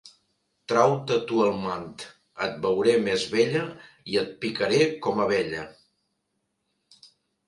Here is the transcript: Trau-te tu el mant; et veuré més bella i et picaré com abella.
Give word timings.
Trau-te 0.71 1.15
tu 1.31 1.41
el 1.47 1.51
mant; 1.65 1.83
et 2.45 2.55
veuré 2.63 2.95
més 3.07 3.25
bella 3.33 3.61
i 4.13 4.17
et 4.23 4.31
picaré 4.47 4.79
com 5.09 5.21
abella. 5.27 5.67